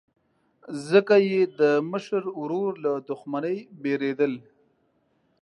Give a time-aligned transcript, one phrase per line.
[0.89, 4.33] ځکه یې د مشر ورور له دښمنۍ بېرېدل.